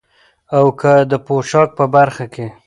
او 0.57 0.65
که 0.79 0.93
د 1.11 1.13
پوشاک 1.25 1.69
په 1.79 1.85
برخه 1.95 2.25
کې، 2.33 2.45